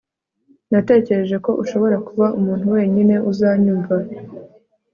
[0.71, 3.95] natekereje ko ushobora kuba umuntu wenyine uzanyumva